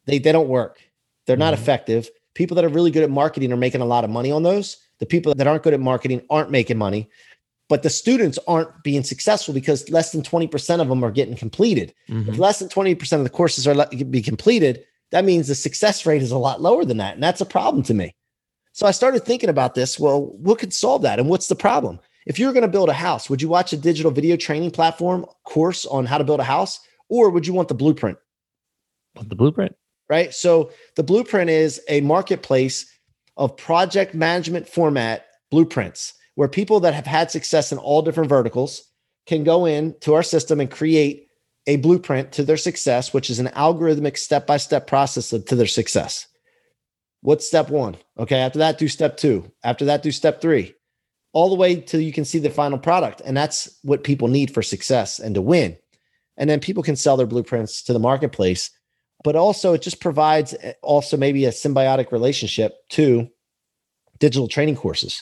[0.07, 0.79] they they don't work.
[1.27, 1.63] They're not mm-hmm.
[1.63, 2.09] effective.
[2.35, 4.79] People that are really good at marketing are making a lot of money on those.
[4.99, 7.09] The people that aren't good at marketing aren't making money.
[7.69, 11.93] But the students aren't being successful because less than 20% of them are getting completed.
[12.09, 12.31] Mm-hmm.
[12.31, 16.07] If less than 20% of the courses are let, be completed, that means the success
[16.07, 17.15] rate is a lot lower than that.
[17.15, 18.15] And that's a problem to me.
[18.73, 19.99] So I started thinking about this.
[19.99, 21.19] Well, what could solve that?
[21.19, 21.99] And what's the problem?
[22.27, 25.27] If you're going to build a house, would you watch a digital video training platform
[25.45, 26.79] course on how to build a house?
[27.09, 28.19] Or would you want the blueprint?
[29.15, 29.75] The blueprint
[30.09, 30.33] right?
[30.33, 32.87] So the blueprint is a marketplace
[33.37, 38.83] of project management format blueprints where people that have had success in all different verticals
[39.27, 41.29] can go in to our system and create
[41.67, 45.67] a blueprint to their success, which is an algorithmic step by step process to their
[45.67, 46.27] success.
[47.23, 47.97] What's step one?
[48.19, 48.39] Okay.
[48.39, 49.51] After that, do step two.
[49.65, 50.75] After that, do step three,
[51.33, 53.21] all the way till you can see the final product.
[53.25, 55.77] And that's what people need for success and to win.
[56.37, 58.71] And then people can sell their blueprints to the marketplace
[59.27, 63.29] but also it just provides eh, also maybe a symbiotic relationship to
[64.21, 65.21] digital training courses.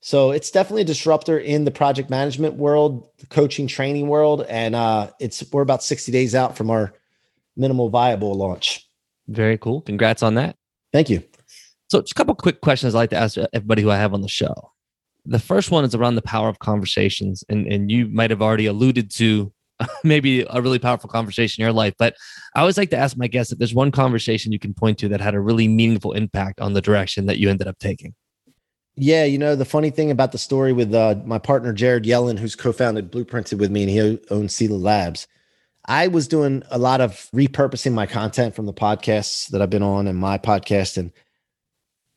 [0.00, 4.74] So it's definitely a disruptor in the project management world, the coaching training world, and
[4.74, 6.92] uh, it's we're about sixty days out from our
[7.56, 8.84] minimal viable launch.
[9.28, 9.80] Very cool.
[9.82, 10.56] Congrats on that.
[10.92, 11.22] Thank you.
[11.90, 14.22] So, just a couple quick questions I'd like to ask everybody who I have on
[14.22, 14.72] the show.
[15.24, 18.66] The first one is around the power of conversations, and and you might have already
[18.66, 19.52] alluded to
[20.04, 21.94] maybe a really powerful conversation in your life.
[21.98, 22.16] But
[22.54, 25.08] I always like to ask my guests if there's one conversation you can point to
[25.08, 28.14] that had a really meaningful impact on the direction that you ended up taking.
[28.96, 32.36] Yeah, you know the funny thing about the story with uh, my partner Jared Yellin,
[32.36, 35.26] who's co-founded Blueprinted with me, and he owns Sela Labs.
[35.86, 39.82] I was doing a lot of repurposing my content from the podcasts that I've been
[39.82, 41.10] on and my podcast, and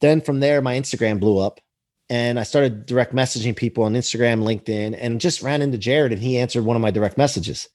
[0.02, 1.60] then from there, my Instagram blew up,
[2.10, 6.22] and I started direct messaging people on Instagram, LinkedIn, and just ran into Jared and
[6.22, 7.68] he answered one of my direct messages.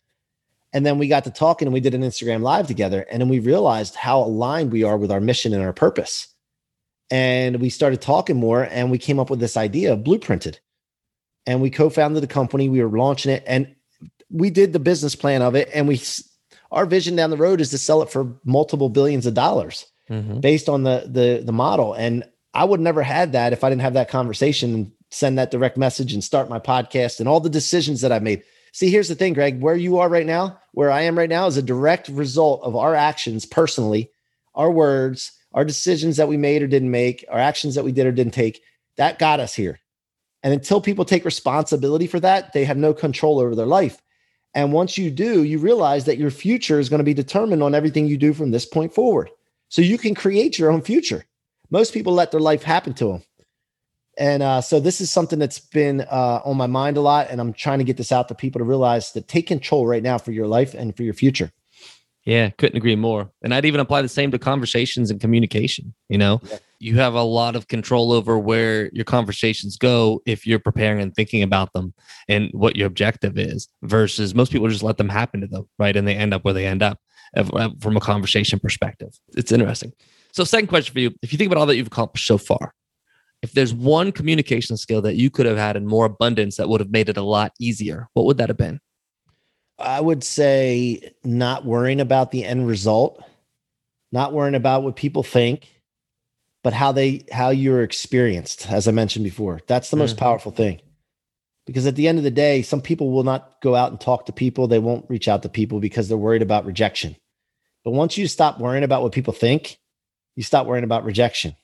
[0.72, 3.04] And then we got to talking and we did an Instagram live together.
[3.10, 6.28] And then we realized how aligned we are with our mission and our purpose.
[7.10, 10.58] And we started talking more and we came up with this idea of blueprinted.
[11.44, 12.70] And we co-founded the company.
[12.70, 13.74] We were launching it and
[14.30, 15.68] we did the business plan of it.
[15.74, 16.00] And we
[16.70, 20.40] our vision down the road is to sell it for multiple billions of dollars mm-hmm.
[20.40, 21.92] based on the the the model.
[21.92, 25.50] And I would never had that if I didn't have that conversation and send that
[25.50, 28.42] direct message and start my podcast and all the decisions that I made.
[28.72, 31.46] See, here's the thing, Greg, where you are right now, where I am right now
[31.46, 34.10] is a direct result of our actions personally,
[34.54, 38.06] our words, our decisions that we made or didn't make, our actions that we did
[38.06, 38.62] or didn't take.
[38.96, 39.78] That got us here.
[40.42, 44.02] And until people take responsibility for that, they have no control over their life.
[44.54, 47.74] And once you do, you realize that your future is going to be determined on
[47.74, 49.30] everything you do from this point forward.
[49.68, 51.24] So you can create your own future.
[51.72, 53.22] Most people let their life happen to them.
[54.18, 57.28] And uh, so this is something that's been uh, on my mind a lot.
[57.30, 60.02] And I'm trying to get this out to people to realize that take control right
[60.02, 61.50] now for your life and for your future.
[62.24, 63.32] Yeah, couldn't agree more.
[63.42, 65.94] And I'd even apply the same to conversations and communication.
[66.10, 66.58] You know, yeah.
[66.78, 71.14] you have a lot of control over where your conversations go if you're preparing and
[71.14, 71.94] thinking about them
[72.28, 75.96] and what your objective is, versus most people just let them happen to them, right?
[75.96, 77.00] And they end up where they end up
[77.80, 79.18] from a conversation perspective.
[79.36, 79.92] It's interesting.
[80.32, 82.74] So, second question for you if you think about all that you've accomplished so far,
[83.42, 86.80] if there's one communication skill that you could have had in more abundance that would
[86.80, 88.80] have made it a lot easier, what would that have been?
[89.78, 93.22] I would say not worrying about the end result,
[94.12, 95.68] not worrying about what people think,
[96.62, 99.60] but how they how you're experienced, as I mentioned before.
[99.66, 100.24] That's the most mm-hmm.
[100.24, 100.80] powerful thing.
[101.66, 104.26] Because at the end of the day, some people will not go out and talk
[104.26, 104.66] to people.
[104.66, 107.16] They won't reach out to people because they're worried about rejection.
[107.84, 109.78] But once you stop worrying about what people think,
[110.36, 111.56] you stop worrying about rejection.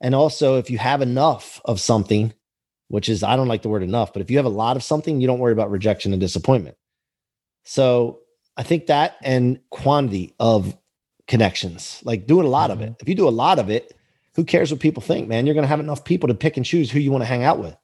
[0.00, 2.32] And also, if you have enough of something,
[2.88, 4.82] which is, I don't like the word enough, but if you have a lot of
[4.82, 6.76] something, you don't worry about rejection and disappointment.
[7.64, 8.20] So
[8.56, 10.76] I think that and quantity of
[11.28, 12.72] connections, like doing a lot mm-hmm.
[12.72, 12.90] of it.
[12.92, 13.02] Mm-hmm.
[13.02, 13.96] If you do a lot of it,
[14.34, 15.46] who cares what people think, man?
[15.46, 17.44] You're going to have enough people to pick and choose who you want to hang
[17.44, 17.76] out with.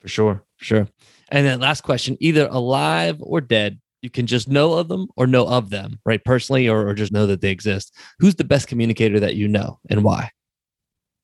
[0.00, 0.42] For sure.
[0.56, 0.88] For sure.
[1.28, 5.26] And then last question either alive or dead, you can just know of them or
[5.26, 6.22] know of them, right?
[6.24, 7.94] Personally, or, or just know that they exist.
[8.18, 10.30] Who's the best communicator that you know and why?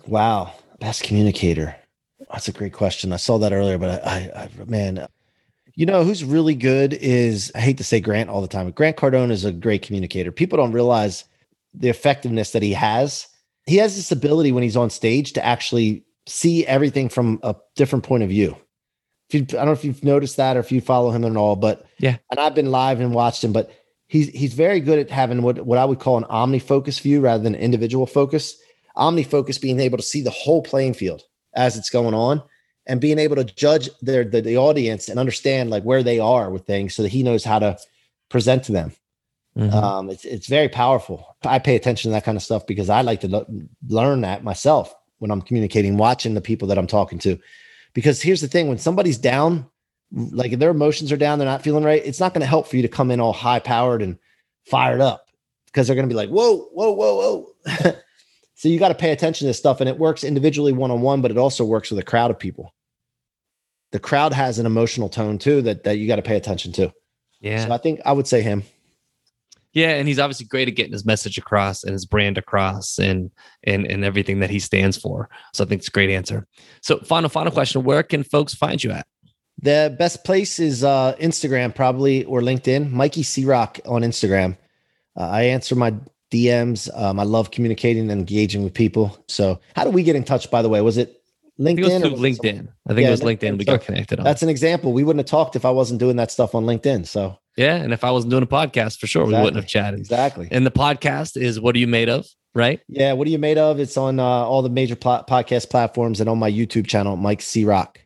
[0.06, 0.54] Wow.
[0.80, 1.76] Best communicator.
[2.32, 3.12] That's a great question.
[3.12, 5.06] I saw that earlier, but I, I, I man,
[5.74, 8.74] you know who's really good is I hate to say Grant all the time, but
[8.74, 10.32] Grant Cardone is a great communicator.
[10.32, 11.24] People don't realize
[11.74, 13.28] the effectiveness that he has.
[13.66, 18.04] He has this ability when he's on stage to actually see everything from a different
[18.04, 18.56] point of view.
[19.32, 21.36] If you, I don't know if you've noticed that or if you follow him at
[21.36, 23.70] all, but yeah, and I've been live and watched him, but
[24.06, 27.42] he's he's very good at having what what I would call an omnifocus view rather
[27.42, 28.56] than individual focus.
[28.96, 31.22] Omnifocus being able to see the whole playing field
[31.54, 32.42] as it's going on
[32.86, 36.50] and being able to judge their the, the audience and understand like where they are
[36.50, 37.78] with things so that he knows how to
[38.28, 38.92] present to them.
[39.56, 39.74] Mm-hmm.
[39.74, 41.36] Um, it's it's very powerful.
[41.44, 43.46] I pay attention to that kind of stuff because I like to lo-
[43.88, 47.38] learn that myself when I'm communicating, watching the people that I'm talking to.
[47.94, 49.66] Because here's the thing: when somebody's down,
[50.11, 52.02] like their emotions are down, they're not feeling right.
[52.05, 54.18] It's not going to help for you to come in all high powered and
[54.66, 55.26] fired up
[55.66, 57.94] because they're going to be like, "Whoa, whoa, whoa, whoa."
[58.62, 61.00] So you got to pay attention to this stuff, and it works individually one on
[61.00, 62.72] one, but it also works with a crowd of people.
[63.90, 66.92] The crowd has an emotional tone too that that you got to pay attention to.
[67.40, 67.66] Yeah.
[67.66, 68.62] So I think I would say him.
[69.72, 73.30] Yeah, and he's obviously great at getting his message across and his brand across and
[73.64, 75.30] and and everything that he stands for.
[75.54, 76.46] So I think it's a great answer.
[76.82, 79.06] So final final question, where can folks find you at?
[79.61, 82.90] The best place is uh Instagram probably or LinkedIn.
[82.90, 84.56] Mikey C-Roc on Instagram.
[85.16, 85.94] Uh, I answer my
[86.30, 86.88] DMs.
[86.98, 89.22] Um, I love communicating and engaging with people.
[89.28, 90.50] So, how do we get in touch?
[90.50, 91.21] By the way, was it
[91.60, 92.02] LinkedIn?
[92.02, 92.68] I it was LinkedIn.
[92.88, 93.58] I think it was LinkedIn.
[93.58, 94.18] We got connected.
[94.18, 94.24] On.
[94.24, 94.92] That's an example.
[94.92, 97.06] We wouldn't have talked if I wasn't doing that stuff on LinkedIn.
[97.06, 99.38] So, yeah, and if I wasn't doing a podcast, for sure, exactly.
[99.38, 100.00] we wouldn't have chatted.
[100.00, 100.48] Exactly.
[100.50, 102.80] And the podcast is "What Are You Made Of?" Right?
[102.88, 103.12] Yeah.
[103.14, 103.80] What are you made of?
[103.80, 107.40] It's on uh, all the major pl- podcast platforms and on my YouTube channel, Mike
[107.40, 107.98] C-Roc.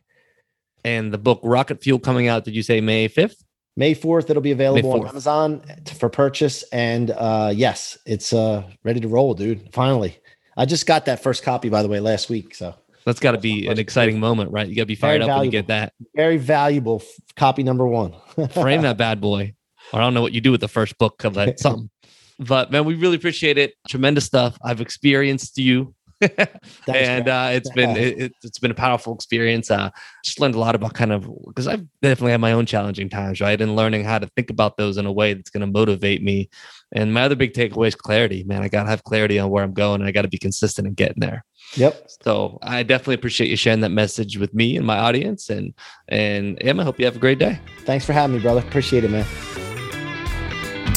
[0.85, 2.45] And the book Rocket Fuel coming out.
[2.45, 3.43] Did you say May fifth?
[3.75, 5.61] May 4th, it'll be available on Amazon
[5.99, 6.63] for purchase.
[6.71, 9.71] And uh, yes, it's uh, ready to roll, dude.
[9.71, 10.17] Finally.
[10.57, 12.55] I just got that first copy, by the way, last week.
[12.55, 12.73] So
[13.07, 14.67] that's got to be an exciting moment, right?
[14.67, 15.93] You got to be fired up when you get that.
[16.13, 17.01] Very valuable
[17.37, 18.13] copy number one.
[18.51, 19.53] Frame that bad boy.
[19.93, 21.89] I don't know what you do with the first book of that something.
[22.37, 23.75] But man, we really appreciate it.
[23.87, 24.57] Tremendous stuff.
[24.61, 25.95] I've experienced you
[26.87, 29.69] and uh, it's been it, has been a powerful experience.
[29.69, 29.89] Uh,
[30.23, 33.39] just learned a lot about kind of because I've definitely had my own challenging times,
[33.41, 33.59] right?
[33.59, 36.49] And learning how to think about those in a way that's going to motivate me.
[36.93, 38.43] And my other big takeaway is clarity.
[38.43, 40.37] Man, I got to have clarity on where I'm going, and I got to be
[40.37, 41.45] consistent in getting there.
[41.75, 42.09] Yep.
[42.23, 45.49] So I definitely appreciate you sharing that message with me and my audience.
[45.49, 45.73] And
[46.07, 47.59] and Em, I hope you have a great day.
[47.79, 48.61] Thanks for having me, brother.
[48.61, 49.25] Appreciate it, man.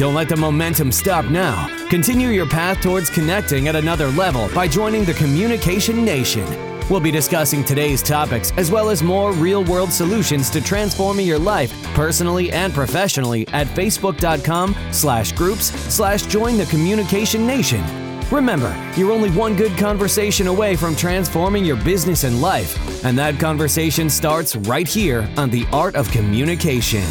[0.00, 1.68] Don't let the momentum stop now.
[1.90, 6.46] Continue your path towards connecting at another level by joining the Communication Nation.
[6.88, 11.38] We'll be discussing today's topics as well as more real world solutions to transforming your
[11.38, 17.84] life personally and professionally at facebook.com slash groups slash join the communication nation.
[18.30, 23.38] Remember, you're only one good conversation away from transforming your business and life, and that
[23.38, 27.04] conversation starts right here on The Art of Communication.